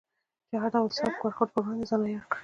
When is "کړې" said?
2.29-2.37